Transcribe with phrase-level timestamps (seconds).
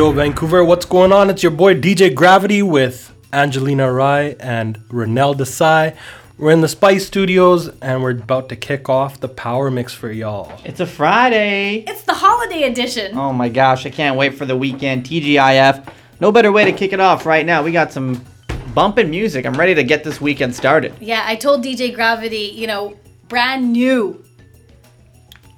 [0.00, 1.28] yo, Vancouver, what's going on?
[1.28, 5.94] It's your boy DJ Gravity with Angelina Rai and Renel Desai.
[6.38, 10.10] We're in the Spice Studios and we're about to kick off the power mix for
[10.10, 10.58] y'all.
[10.64, 11.84] It's a Friday.
[11.86, 13.14] It's the holiday edition.
[13.14, 15.04] Oh my gosh, I can't wait for the weekend.
[15.04, 15.86] TGIF.
[16.18, 17.62] No better way to kick it off right now.
[17.62, 18.24] We got some
[18.72, 19.44] bumping music.
[19.44, 20.94] I'm ready to get this weekend started.
[20.98, 22.96] Yeah, I told DJ Gravity, you know,
[23.28, 24.24] brand new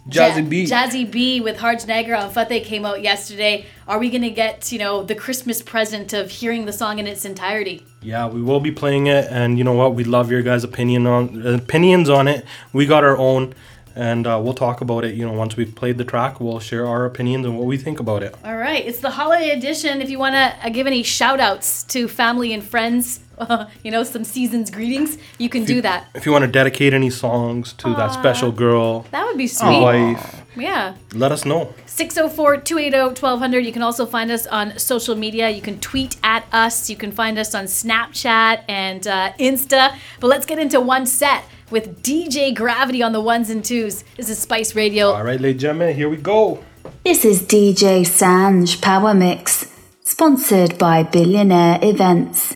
[0.09, 0.67] Jazzy B.
[0.67, 3.67] Jazzy B with Harj Nagra on Fateh came out yesterday.
[3.87, 7.25] Are we gonna get, you know, the Christmas present of hearing the song in its
[7.25, 7.87] entirety?
[8.03, 9.95] Yeah, we will be playing it, and you know what?
[9.95, 12.45] We love your guys' opinion on opinions on it.
[12.73, 13.55] We got our own,
[13.95, 15.15] and uh, we'll talk about it.
[15.15, 18.01] You know, once we've played the track, we'll share our opinions and what we think
[18.01, 18.35] about it.
[18.45, 20.03] All right, it's the holiday edition.
[20.03, 23.21] If you want to uh, give any shout outs to family and friends,
[23.85, 26.09] you know, some season's greetings, you can do that.
[26.15, 29.81] If you want to dedicate any songs to that special girl, That would be sweet.
[29.81, 30.95] wife, Yeah.
[31.15, 31.75] let us know.
[31.87, 33.65] 604 280 1200.
[33.67, 35.49] You can also find us on social media.
[35.51, 36.89] You can tweet at us.
[36.91, 39.95] You can find us on Snapchat and uh, Insta.
[40.21, 44.05] But let's get into one set with DJ Gravity on the ones and twos.
[44.17, 45.11] This is Spice Radio.
[45.13, 46.63] All right, ladies and gentlemen, here we go.
[47.05, 49.67] This is DJ Sanj Power Mix,
[50.03, 52.55] sponsored by Billionaire Events.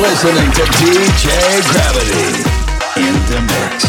[0.00, 1.28] Listening to DJ
[1.70, 2.42] Gravity
[2.96, 3.83] in the mix.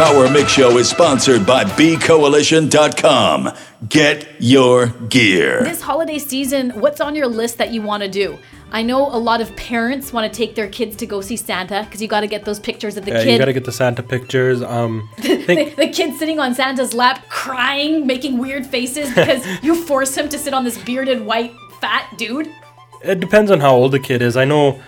[0.00, 3.50] Power Mix Show is sponsored by bcoalition.com.
[3.86, 5.62] Get your gear.
[5.62, 8.38] This holiday season, what's on your list that you want to do?
[8.72, 11.82] I know a lot of parents want to take their kids to go see Santa
[11.84, 13.32] because you got to get those pictures of the yeah, kid.
[13.32, 14.62] You got to get the Santa pictures.
[14.62, 20.16] Um, the, the, kid sitting on Santa's lap, crying, making weird faces because you force
[20.16, 22.50] him to sit on this bearded, white, fat dude.
[23.04, 24.38] It depends on how old the kid is.
[24.38, 24.80] I know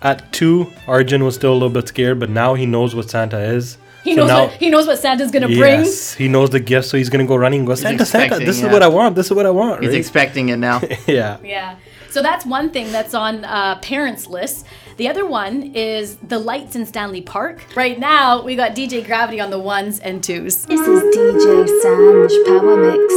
[0.00, 3.40] at two, Arjun was still a little bit scared, but now he knows what Santa
[3.40, 3.78] is.
[4.04, 6.26] He so knows now, what he knows what Santa's gonna yes, bring.
[6.26, 7.64] He knows the gift, so he's gonna go running.
[7.64, 8.38] Go Santa, Santa!
[8.38, 8.66] This yeah.
[8.66, 9.16] is what I want.
[9.16, 9.82] This is what I want.
[9.82, 9.98] He's right?
[9.98, 10.82] expecting it now.
[11.06, 11.38] yeah.
[11.42, 11.76] Yeah.
[12.10, 14.66] So that's one thing that's on uh, parents' list.
[14.98, 17.64] The other one is the lights in Stanley Park.
[17.74, 20.66] Right now, we got DJ Gravity on the ones and twos.
[20.66, 23.14] This is DJ Sanj Power Mix,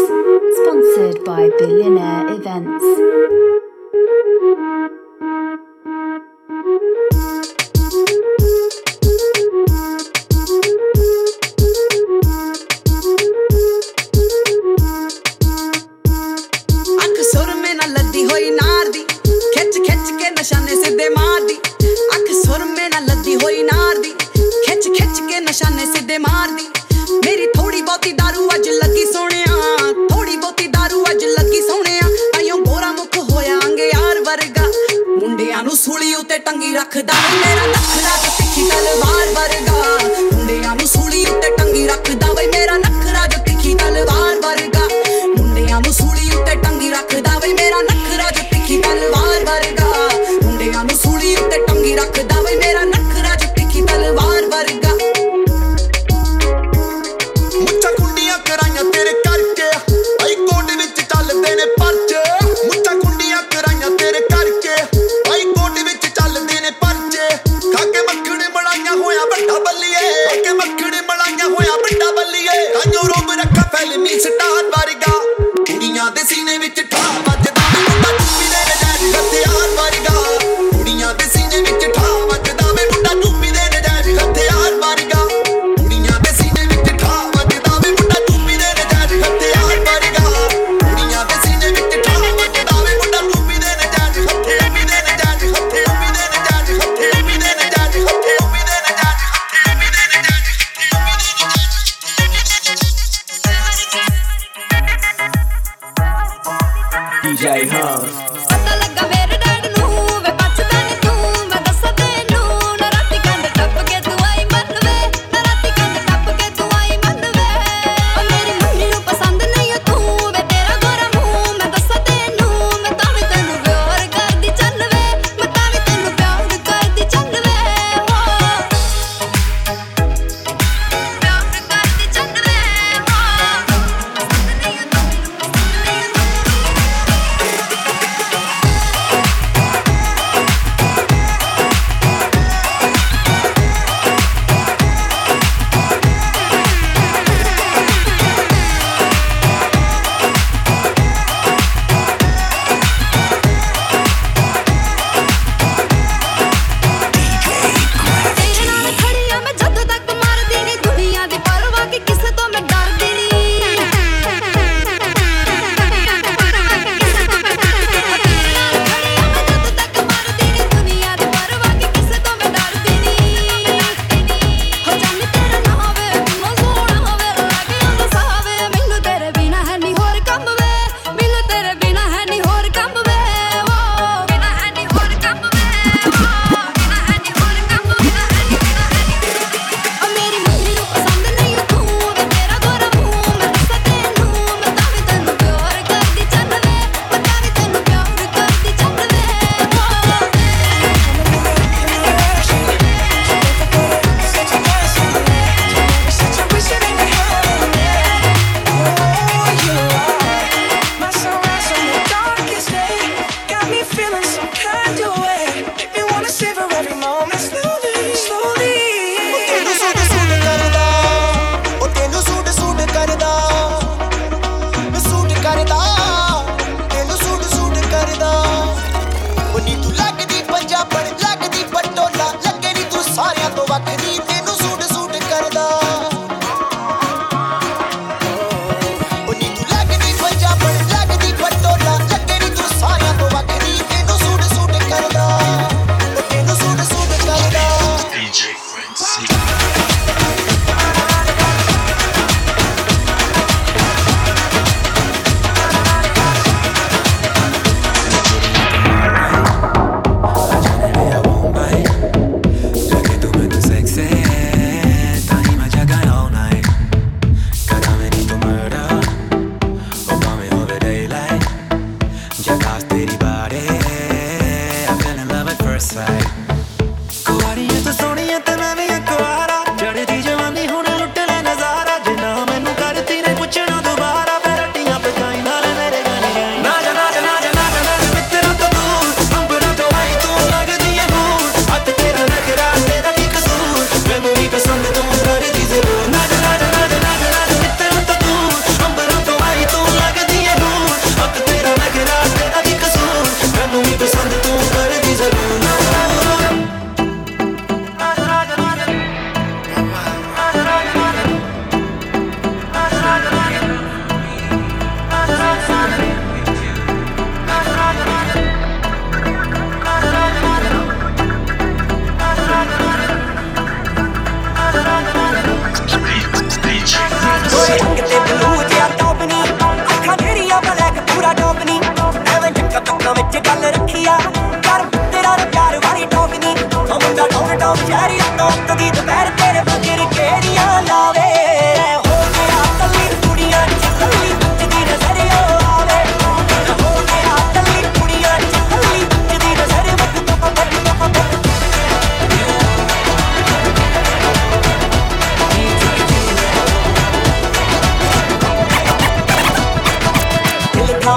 [0.57, 2.83] sponsored by Billionaire Events.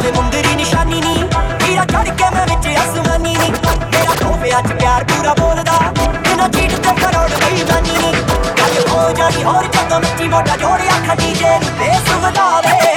[0.00, 1.22] ਹੋਵੇ ਮੁੰਦਰੀ ਨਿਸ਼ਾਨੀ ਨੀ।
[1.62, 3.50] ਵੀਰਾ ਚੜ ਕੇ ਮੈਂ ਵਿੱਚ ਅਸਮਾਨੀ ਨੀ।
[3.92, 8.12] ਮੇਰਾ ਹੋਵੇ ਅੱਜ ਪਿਆਰ ਪੂਰਾ ਬੋਲਦਾ। ਬਿਨਾ ਚੀਟ ਤੇ ਕਰੋੜ ਬੇਈਮਾਨੀ ਨੀ।
[8.60, 12.89] ਗੱਲ ਹੋ ਜਾਣੀ ਹੋਰ ਜਦੋਂ ਮਿੱਟੀ ਮੋਟਾ ਜੋੜਿਆ ਖੱਡੀ ਜੇ ਨੂੰ ਬੇਸੁਵਦਾ ਵੇ।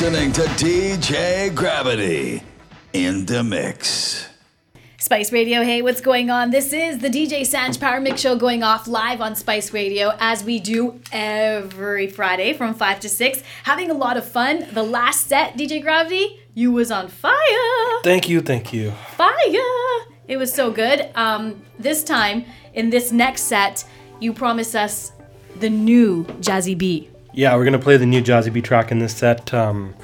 [0.00, 2.42] Listening to DJ Gravity
[2.94, 4.26] in the mix.
[4.96, 6.50] Spice Radio, hey, what's going on?
[6.50, 10.42] This is the DJ Sanj Power Mix Show going off live on Spice Radio as
[10.42, 13.42] we do every Friday from 5 to 6.
[13.64, 14.66] Having a lot of fun.
[14.72, 18.00] The last set, DJ Gravity, you was on fire.
[18.02, 18.92] Thank you, thank you.
[19.18, 19.34] Fire!
[20.26, 21.10] It was so good.
[21.14, 23.84] Um, this time, in this next set,
[24.18, 25.12] you promised us
[25.58, 27.09] the new Jazzy B.
[27.32, 29.52] Yeah, we're gonna play the new Jazzy B track in this set.
[29.54, 29.94] Um,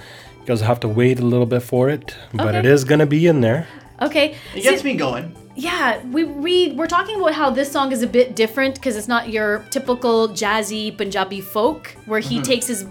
[0.41, 2.69] you guys have to wait a little bit for it, but it Okay.
[2.69, 3.67] is gonna be in there.
[4.01, 4.35] Okay.
[4.55, 5.35] It gets so- me going.
[5.59, 9.09] Yeah, we we we're talking about how this song is a bit different because it's
[9.09, 12.43] not your typical jazzy Punjabi folk where he Mm-hmm.
[12.43, 12.47] Mhm.
[12.47, 12.85] takes his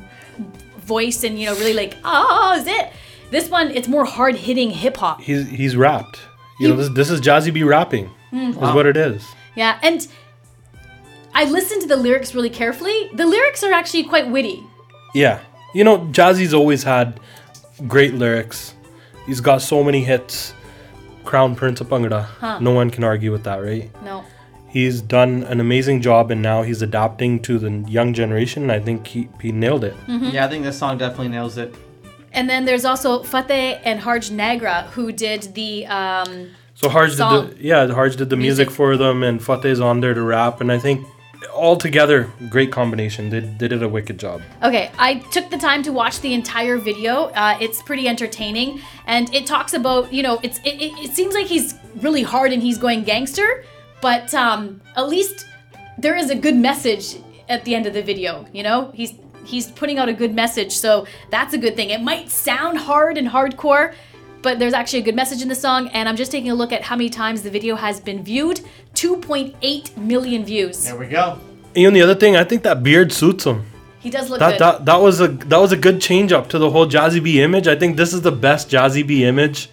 [0.79, 2.89] voice and you know really like oh is it.
[3.31, 5.21] This one it's more hard hitting hip hop.
[5.21, 6.19] He's he's rapped.
[6.59, 8.09] You know, this this is Jazzy B rapping.
[8.33, 8.49] Mm.
[8.51, 8.75] Is Wow.
[8.75, 9.23] what it is.
[9.55, 10.05] Yeah, and
[11.35, 13.09] I listened to the lyrics really carefully.
[13.13, 14.63] The lyrics are actually quite witty.
[15.13, 15.41] Yeah.
[15.73, 17.19] You know, Jazzy's always had
[17.87, 18.73] great lyrics.
[19.25, 20.53] He's got so many hits.
[21.25, 22.23] Crown Prince of Bhangra.
[22.39, 22.59] Huh.
[22.59, 23.89] No one can argue with that, right?
[24.03, 24.23] No.
[24.69, 28.63] He's done an amazing job and now he's adapting to the young generation.
[28.63, 29.95] And I think he, he nailed it.
[30.07, 30.31] Mhm.
[30.31, 31.73] Yeah, I think this song definitely nails it.
[32.31, 37.47] And then there's also Fateh and Harj Nagra who did the um So Harj Song.
[37.47, 40.61] did the yeah, Harj did the music, for them and Fateh's on there to rap.
[40.61, 41.07] And I think
[41.47, 43.29] all together, great combination.
[43.29, 44.41] They, they did a wicked job.
[44.63, 47.25] Okay, I took the time to watch the entire video.
[47.25, 51.33] Uh, it's pretty entertaining, and it talks about you know it's it, it, it seems
[51.33, 53.63] like he's really hard and he's going gangster,
[54.01, 55.45] but um, at least
[55.97, 57.17] there is a good message
[57.49, 58.45] at the end of the video.
[58.51, 59.13] You know, he's
[59.45, 61.91] he's putting out a good message, so that's a good thing.
[61.91, 63.93] It might sound hard and hardcore.
[64.45, 66.71] But there's actually a good message in the song, and I'm just taking a look
[66.71, 68.61] at how many times the video has been viewed
[68.93, 70.83] 2.8 million views.
[70.83, 71.39] There we go.
[71.73, 73.65] You know, the other thing, I think that beard suits him.
[73.97, 74.59] He does look that, good.
[74.59, 77.41] that that was a that was a good change up to the whole Jazzy B
[77.41, 77.67] image.
[77.67, 79.67] I think this is the best Jazzy B image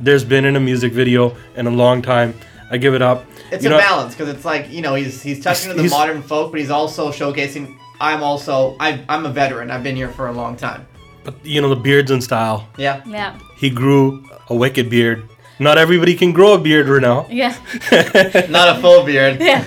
[0.00, 2.34] there's been in a music video in a long time.
[2.68, 3.24] I give it up.
[3.52, 5.88] It's You a know, balance because it's like you know he's he's touching on the
[5.88, 7.78] modern folk, but he's also showcasing.
[8.00, 9.70] I'm also I, I'm a veteran.
[9.70, 10.84] I've been here for a long time.
[11.26, 12.66] But you know the beards and style.
[12.78, 13.02] Yeah.
[13.06, 13.38] Yeah.
[13.58, 15.28] He grew a wicked beard.
[15.58, 17.26] Not everybody can grow a beard, Renell.
[17.30, 17.56] Yeah.
[18.50, 19.40] Not a full beard.
[19.40, 19.64] Yeah.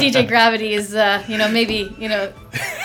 [0.00, 2.32] DJ Gravity is, uh, you know, maybe, you know,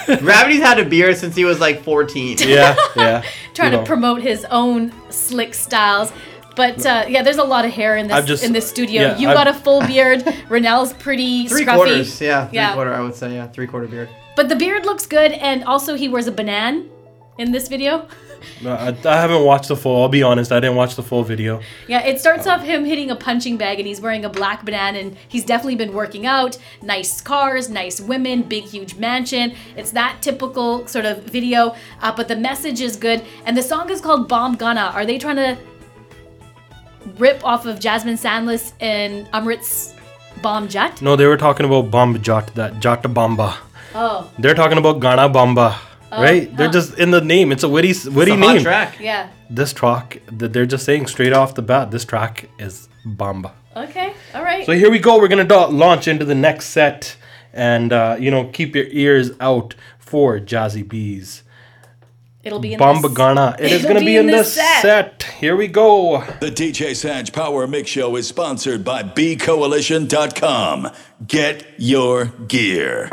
[0.05, 2.37] Gravity's had a beard since he was like 14.
[2.39, 3.23] Yeah, yeah.
[3.55, 3.87] trying you to know.
[3.87, 6.11] promote his own slick styles.
[6.55, 9.01] But uh, yeah, there's a lot of hair in this just- in this studio.
[9.01, 10.19] yeah, you I've- got a full beard.
[10.49, 11.75] Renell's pretty Three scruffy.
[11.75, 12.73] quarters, yeah, three Yeah.
[12.75, 12.93] quarter.
[12.93, 14.07] I would say, yeah, three quarter beard.
[14.35, 16.85] But the beard looks good, and also he wears a banana
[17.37, 18.07] in this video.
[18.65, 20.01] I, I haven't watched the full.
[20.01, 20.51] I'll be honest.
[20.51, 21.61] I didn't watch the full video.
[21.87, 24.99] Yeah, it starts off him hitting a punching bag, and he's wearing a black banana,
[24.99, 26.57] and he's definitely been working out.
[26.81, 29.53] Nice cars, nice women, big huge mansion.
[29.77, 33.89] It's that typical sort of video, uh, but the message is good, and the song
[33.89, 34.91] is called Bomb Ghana.
[34.93, 35.57] Are they trying to
[37.17, 39.95] rip off of Jasmine Sandlas and Amrit's
[40.41, 41.01] Bomb Jet?
[41.01, 43.55] No, they were talking about Bomb Jot, that Jata Bamba.
[43.95, 45.77] Oh, They're talking about Ghana Bamba,
[46.21, 46.55] right?
[46.55, 47.51] They're just in the name.
[47.51, 48.63] It's a witty, witty It's a hot name.
[48.63, 48.99] track.
[48.99, 49.29] yeah.
[49.49, 53.51] This track, that they're just saying straight off the bat, this track is Bamba.
[53.75, 54.65] Okay, all right.
[54.65, 55.17] So here we go.
[55.17, 57.15] We're gonna do- launch into the next set,
[57.53, 61.41] and uh, you know, keep your ears out for Jazzy B's.
[62.43, 63.55] It'll be in Bamba this- Ghana.
[63.59, 64.81] It is gonna be be, in in this this set.
[64.81, 65.23] set.
[65.39, 66.23] Here we go.
[66.39, 70.89] The DJ Sanj Power Mix Show is sponsored by BCoalition.com.
[71.25, 73.09] Get your gear.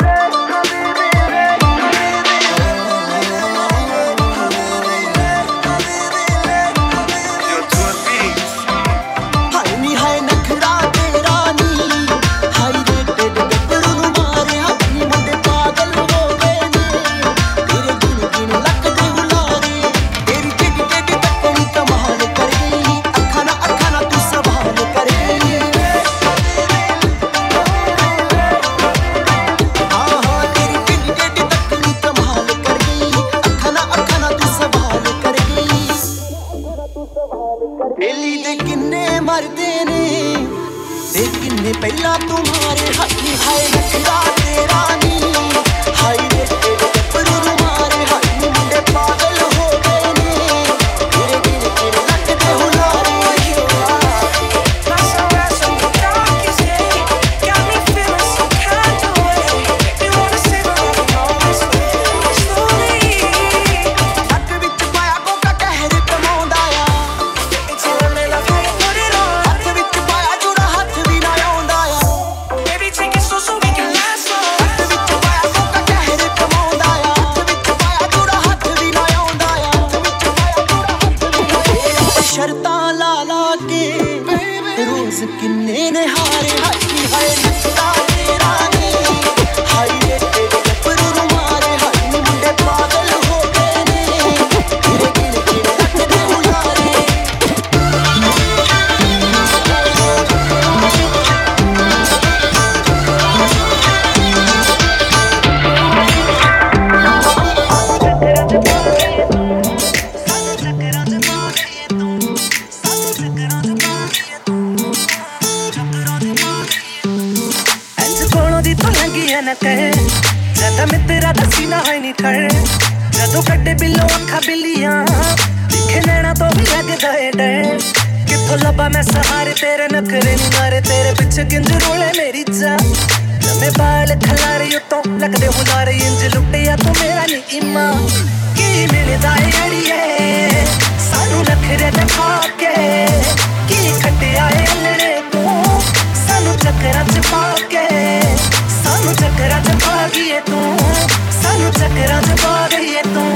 [152.30, 153.36] ਚ ਪਾ ਗਈਏ ਤੂੰ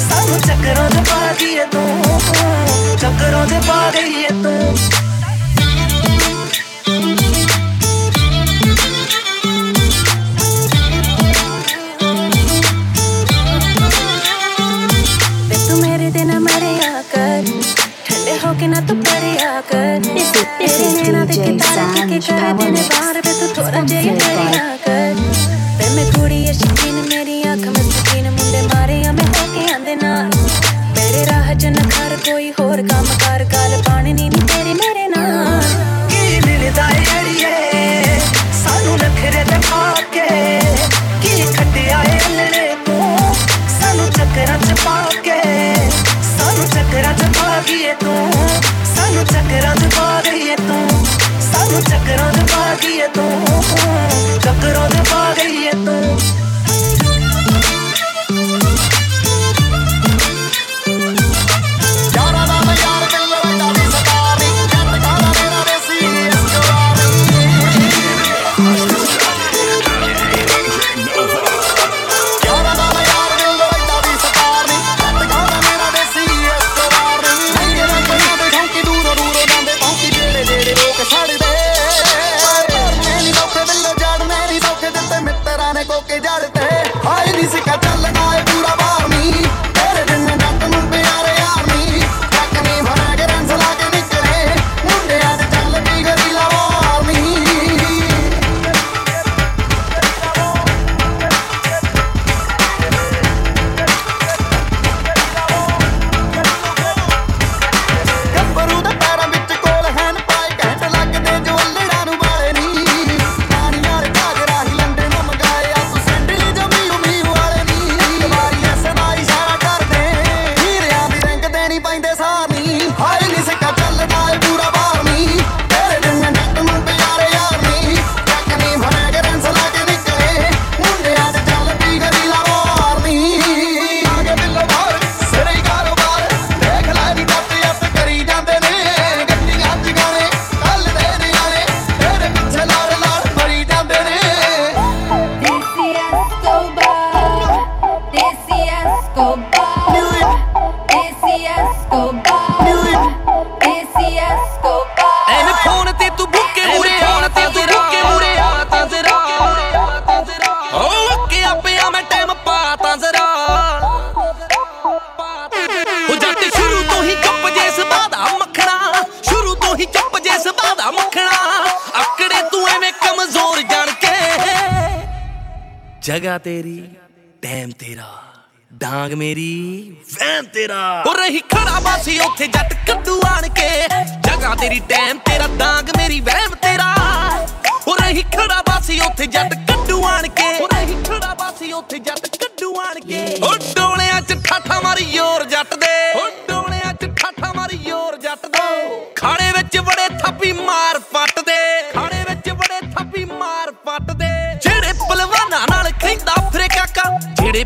[0.00, 2.18] ਸਾਨੂੰ ਚੱਕਰਾਂ ਚ ਪਾ ਗਈਏ ਤੂੰ
[3.00, 4.74] ਚੱਕਰਾਂ ਚ ਪਾ ਗਈਏ ਤੂੰ
[14.28, 17.44] ਵੇ ਤੂੰ ਮੇਰੇ ਤੇ ਨਾ ਮਰਿਆ ਕਰ
[18.06, 20.96] ਠੰਡੇ ਹੋ ਕੇ ਨਾ ਤੂੰ ਪਰਿਆ ਕਰ This is- this is
[21.30, 23.76] DJ Sanj Power Mix, sponsored by
[25.78, 26.89] ਵੇ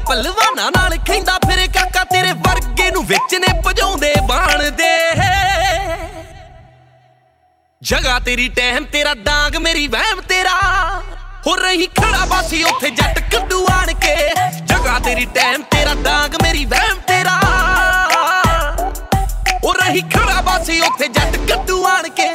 [0.07, 4.93] ਪਲਵਾਨਾਂ ਨਾਲ ਖੈਂਦਾ ਫਿਰੇ ਕਾਕਾ ਤੇਰੇ ਵਰਗੇ ਨੂੰ ਵਿੱਚ ਨੇ ਭਜਾਉਂਦੇ ਬਾਣ ਦੇ।
[7.81, 10.59] ਜਗਾ ਤੇਰੀ ਟਹਿਮ ਤੇਰਾ ਦਾਗ ਮੇਰੀ ਵਹਿਮ, ਤੇਰਾ
[11.47, 14.15] ਹੋ ਰਹੀ ਖੜਾ ਬਾਸੀ ਉੱਥੇ ਜੱਟ ਕੱਢੂ ਆਣ ਕੇ।
[14.65, 17.39] ਜਗਾ ਤੇਰੀ ਟਹਿਮ ਤੇਰਾ ਦਾਗ ਮੇਰੀ ਵਹਿਮ, ਤੇਰਾ
[19.63, 22.29] ਹੋ ਰਹੀ ਖੜਾ ਬਾਸੀ ਉੱਥੇ ਜੱਟ ਕੱਢੂ ਆਣ ਕੇ।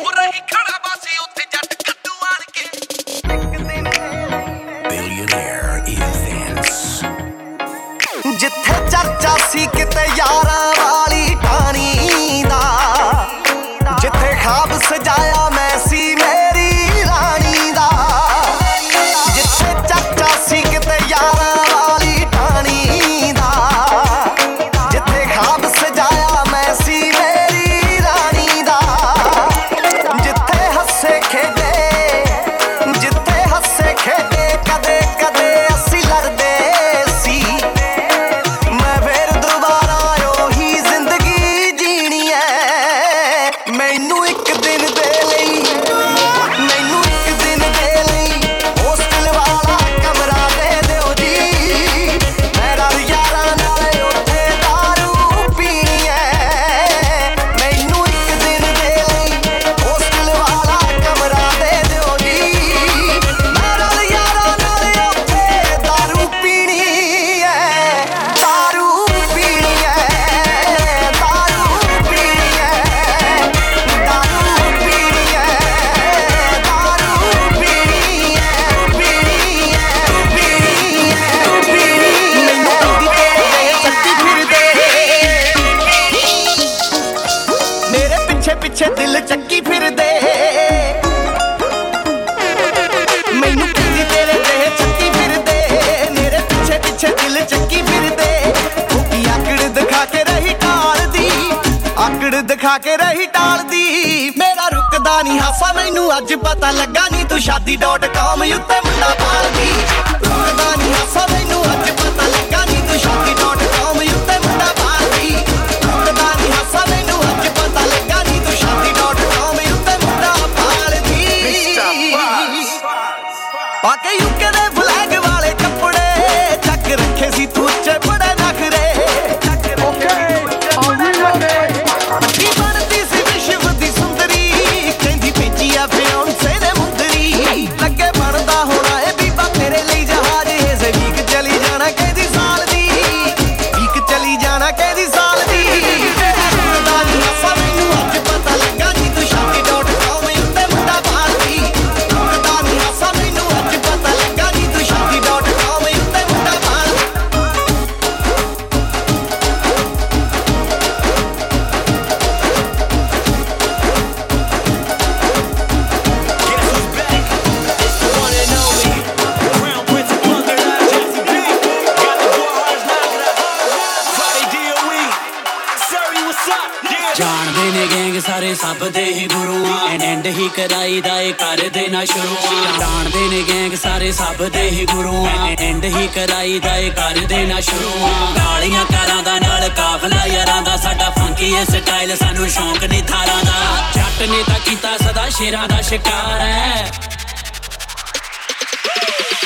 [185.58, 190.76] ਐਂਡ ਹੀ ਕਰਾਈਦਾ ਏ ਕਰਦੇ ਨਾ ਸ਼ੁਰੂ ਆ। ਗਾਲੀਆਂ ਕਾਰਾਂ ਦਾ ਨਾਲ ਕਾਫਲਾ ਯਾਰਾਂ ਦਾ।
[190.76, 195.66] ਸਾਡਾ ਫੰਕੀ ਐ ਸਟਾਈਲ ਸਾਨੂੰ ਸ਼ੌਂਕ ਨਹੀਂ ਥਾਰਾਂ ਦਾ। ਜੱਟ ਨੇ ਤਾਂ ਕੀਤਾ ਸਦਾ ਸ਼ੇਰਾਂ
[195.68, 196.90] ਦਾ ਸ਼ਿਕਾਰ ਹੈ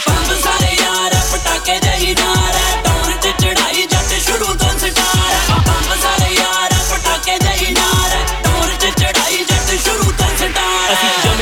[0.08, 5.56] ਬੰਬ ਸਾਰੇ ਯਾਰ ਪਟਾਕੇ ਜਹੀ ਨਾਰ ਹੈ ਟੌਰ ਤੇ ਚੜਾਈ ਜੱਟ ਸ਼ੁਰੂ ਤੋਂ ਸਟਾਰ ਹੈ
[5.56, 5.94] ਬੰਬ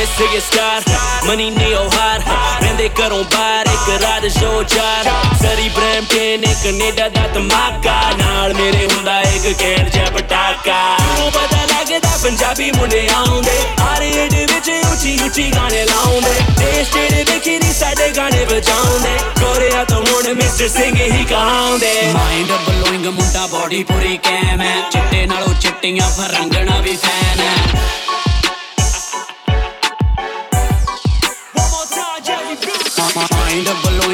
[0.03, 0.83] ਅਸੀਂ ਹੈ ਸਟਾਰ
[1.25, 2.23] ਮਨੀ ਨਹੀਂ ਉਹ ਹਾਰ
[2.62, 4.62] ਰਹਿੰਦੇ ਘਰੋਂ ਬਾਹਰ, ਇੱਕ ਰਾਤ ਸ਼ੋ
[5.43, 11.65] ਸਰੀ ਬ੍ਰੈਂਪਟਨ ਇੱਕ ਕੈਨੇਡਾ ਦਾ ਧਮਾਕਾ, ਨਾਲ ਮੇਰੇ ਹੁੰਦਾ ਇੱਕ ਕੈਂਡ ਜਿਹਾ ਪਟਾਕਾ। ਉਹ ਪਤਾ
[11.65, 17.72] ਲੱਗਦਾ ਪੰਜਾਬੀ ਮੁੰਡੇ ਆਉਂਦੇ ਹਰ ਏਡ ਵਿੱਚ ਉੱਚੀ ਉੱਚੀ ਗਾਣੇ ਲਾਉਂਦੇ। ਦੇਸ਼ ਜਿਹੜੇ ਵੇਖੀ ਨਹੀਂ
[17.72, 24.16] ਸਾਡੇ ਗਾਣੇ ਵਜਾਉਂਦੇ। ਗੋਰਿਆ ਤਾਂ ਹੁਣ ਮਿਸਟਰ ਸਿੰਘ ਹੀ ਕਹਾਉਂਦੇ। ਮਾਈਂਡ ਬਲੋਇੰਗ ਮੁੰਡਾ ਬੋਡੀ ਪੂਰੀ
[24.16, 27.57] ਕੈਮ ਹੈ। ਚਿੱਟੇ ਨਾਲੋਂ ਚਿੱਟੀਆਂ ਫਰੰਗਣਾ ਵੀ ਫੈਨ ਹੈ।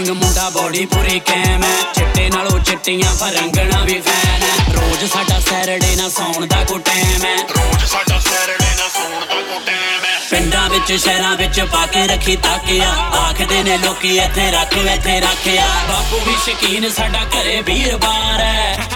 [0.09, 5.41] ਬਲੋਇੰਗ ਮੁੰਡਾ ਬੋਡੀ ਪੂਰੀ ਕੈਮ ਹੈ। ਚਿੱਟੇ ਨਾਲੋਂ ਚਿੱਟੀਆਂ ਫਰੰਗਣਾ ਵੀ ਫੈਨ ਹੈ। ਰੋਜ਼ ਸਾਡਾ
[5.41, 10.05] ਸੈਟਰਡੇ ਨਾ ਸੌਣ ਦਾ ਕੋ ਟਾਈਮ ਹੈ। ਰੋਜ਼ ਸਾਡਾ ਸੈਟਰਡੇ ਨਾ ਸੌਣ ਦਾ ਕੋ ਟਾਈਮ
[10.05, 12.91] ਹੈ। ਪਿੰਡਾਂ ਵਿੱਚ ਸ਼ਹਿਰਾਂ ਵਿੱਚ ਪਾ ਕੇ ਰੱਖੀ ਤਾਕਿਆ।
[13.21, 18.89] ਆਖਦੇ ਨੇ ਲੋਕੀ ਇੱਥੇ ਰੱਖ ਇੱਥੇ ਰੱਖਿਆ ਬਾਪੂ ਵੀ ਸ਼ਕੀਨ ਸਾਡਾ ਘਰੇ ਵੀਰਵਾਰ ਹੈ।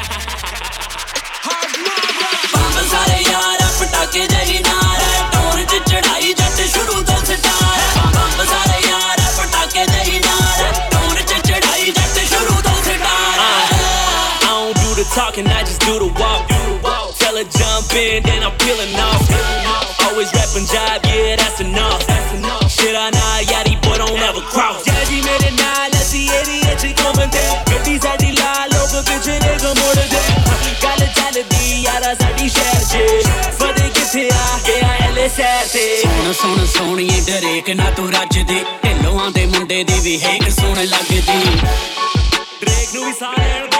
[2.54, 8.02] ਬੰਬ ਸਾਰੇ ਯਾਰ ਪਟਾਕੇ ਜਹੀ ਨਾਰ ਹੈ। ਟੋਰ ਚ ਚੜਾਈ ਜੱਟ ਸ਼ੁਰੂ ਤੋਂ ਸਟਾਰ ਹੈ।
[8.04, 8.71] ਬੰਬ ਸਾਰੇ
[15.11, 16.47] talking, I just do the walk.
[17.19, 19.25] Tell her jump in, then I'm peeling off.
[20.05, 22.01] Always rap Punjab, yeah, that's enough.
[22.69, 24.83] Shit, I know, yaddy, boy, don't ever cross.
[24.83, 27.63] Jazzy made it now, let's see it, it's coming there.
[27.71, 30.19] ਗੱਡੀ ਸਾਡੀ ਲਾ ਲੋਕ ਪਿੱਛੇ ਦੇ ਮੁੜਦੇ
[30.83, 33.27] ਗੱਲ ਚੱਲਦੀ ਯਾਰਾ ਸਾਡੀ ਸ਼ਹਿਰ 'ਚ
[33.59, 39.31] ਫਦੇ ਕਿੱਥੇ ਆ ਗਿਆ ਐਲੇ ਸ਼ਹਿਰ ਤੇ ਸੁਣ ਸੁਣ ਸੋਣੀਏ ਡਰੇਕ ਨਾ ਤੂੰ ਰੱਜਦੀ ਢਿੱਲੋਆਂ
[39.31, 41.41] ਦੇ ਮੁੰਡੇ ਦੀ ਵੀ ਹੇਕ ਸੁਣ ਲੱਗਦੀ
[42.61, 43.70] ਡਰੇਕ ਨੂੰ ਵੀ ਸਾਹ ਲੈਣ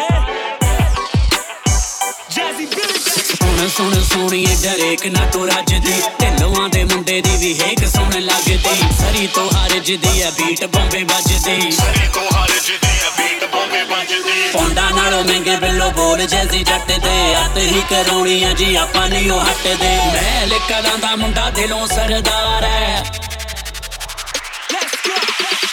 [3.62, 8.88] ਸੁਣ ਸੁਣ ਸੋਣੀਏ ਡਰੇਕ ਨਾ ਤੂੰ ਰੱਜਦੀ ਢਿੱਲੋਆਂ ਦੇ ਮੁੰਡੇ ਦੀ ਵੀ ਹੇਕ ਸੁਣ ਲੱਗਦੀ।
[8.98, 14.88] ਸਰੀ ਤੋਂ ਹਰਜਦੀ ਆ ਬੀਟ ਬੰਬੇ ਵੱਜਦੀ। ਸਰੀ ਤੋਂ ਹਰਜਦੀ ਆ ਬੀਟ ਬੰਬੇ ਵੱਜਦੀ। ਪੌਂਡਾ
[14.90, 19.40] ਨਾਲੋਂ ਮਹਿੰਗੇ ਬਿੱਲੋ ਬੋਲ ਜੈਸੀ ਜੱਟ ਦੇ। ਹੱਥ ਹੀ ਕਰਾਉਣੀ ਆ ਜੀ ਆਪਾਂ ਨਹੀਂ ਉਹ
[19.42, 22.68] ਹਟਦੇ। ਮੈਂ ਲਿਕਲਾਂ ਦਾ ਮੁੰਡਾ ਦਿਲੋਂ ਸਰਦਾਰ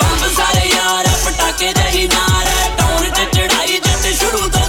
[0.02, 4.69] ਬੰਬ ਸਾਰੇ ਯਾਰ ਪਟਾਕੇ ਜਹੀ ਨਾਰ ਹੈ। ਟੌਰ ਚ ਚੜਾਈ ਜੱਟ ਸ਼ੁਰੂ ਤੋਂ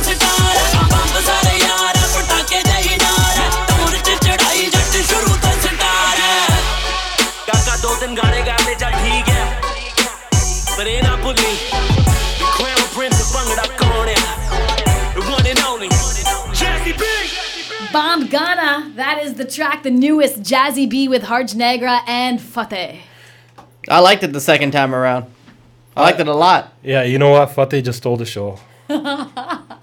[17.93, 18.93] Bomb Ghana.
[18.95, 23.01] That is the track, the newest Jazzy B with Harj Nagra and Fateh.
[23.89, 25.27] I liked it the second time around.
[25.97, 26.73] I liked it a lot.
[26.85, 27.51] Yeah, you know what?
[27.51, 28.61] Fateh just stole the show.
[28.89, 29.75] I,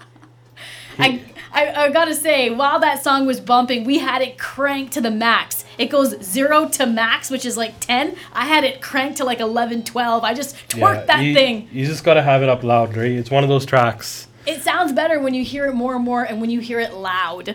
[0.98, 5.10] I, I gotta say, while that song was bumping, we had it cranked to the
[5.10, 5.66] max.
[5.76, 8.16] It goes zero to max, which is like 10.
[8.32, 10.24] I had it cranked to like 11, 12.
[10.24, 11.68] I just twerked that you, thing.
[11.70, 13.10] You just gotta have it up loud, right?
[13.10, 14.28] It's one of those tracks.
[14.46, 16.94] It sounds better when you hear it more and more and when you hear it
[16.94, 17.54] loud.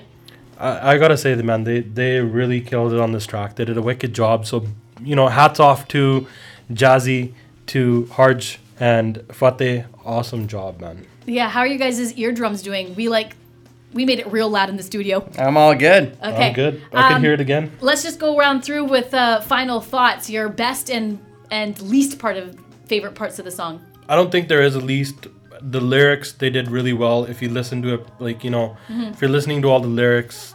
[0.60, 3.56] I, I gotta say, the man, they they really killed it on this track.
[3.56, 4.46] They did a wicked job.
[4.46, 4.68] So,
[5.02, 6.28] you know, hats off to
[6.72, 7.34] Jazzy,
[7.68, 9.86] to Harj, and Fateh.
[10.06, 11.06] Awesome job, man.
[11.26, 12.96] Yeah, how are you guys' eardrums doing?
[12.96, 13.36] We like,
[13.94, 15.28] we made it real loud in the studio.
[15.38, 16.18] I'm all good.
[16.24, 16.48] Okay.
[16.50, 16.82] I'm good.
[16.94, 17.72] I can Um, hear it again.
[17.80, 20.30] Let's just go round through with uh, final thoughts.
[20.30, 21.20] Your best and
[21.52, 23.82] and least part of favorite parts of the song.
[24.10, 25.28] I don't think there is at least
[25.72, 27.24] the lyrics they did really well.
[27.26, 29.14] If you listen to it, like you know, Mhm.
[29.14, 30.54] if you're listening to all the lyrics,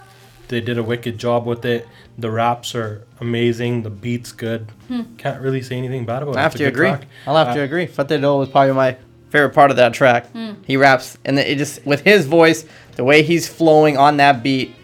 [0.48, 1.86] they did a wicked job with it.
[2.18, 3.82] The raps are amazing.
[3.84, 4.66] The beat's good.
[4.88, 5.02] Hmm.
[5.18, 6.42] Can't really say anything bad about I it.
[6.42, 6.88] have It's a to good agree.
[6.88, 7.06] track.
[7.26, 7.86] I'll have to Uh, agree.
[7.86, 8.96] Fateh Doe was probably my
[9.30, 10.26] favorite part of that track.
[10.32, 10.52] Hmm.
[10.66, 12.64] He raps, and it just with his voice,
[12.96, 14.74] the way he's flowing on that beat,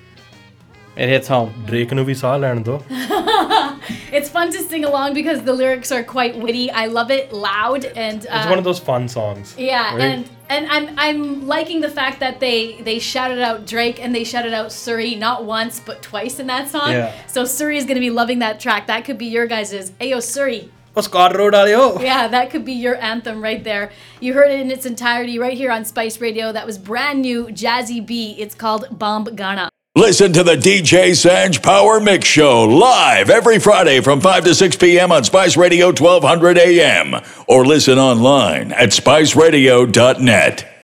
[0.97, 1.53] it hits home.
[1.67, 2.81] Drake nu bhi saah learn do.
[4.15, 6.71] It's fun to sing along because the lyrics are quite witty.
[6.71, 8.25] I love it loud and.
[8.27, 9.55] Uh, It's one of those fun songs.
[9.59, 10.01] Yeah, right?
[10.01, 14.23] and and I'm I'm liking the fact that they they shouted out Drake and they
[14.23, 16.93] shouted out Surrey not once but twice in that song.
[16.93, 17.13] Yeah.
[17.27, 18.87] So Surrey is gonna be loving that track.
[18.87, 19.91] That could be your guys's.
[20.01, 20.71] Ayo Surrey.
[20.93, 22.01] What's God Road Alio?
[22.01, 23.91] Yeah, that could be your anthem right there.
[24.21, 26.53] You heard it in its entirety right here on Spice Radio.
[26.53, 28.37] That was brand new Jazzy B.
[28.39, 29.71] It's called Bomb Ghana.
[29.97, 34.75] Listen to the DJ Sanj Power Mix Show live every Friday from 5 to 6
[34.75, 35.13] p.m.
[35.13, 37.15] on Spice Radio 1200 AM
[37.47, 40.69] or listen online at spiceradio.net.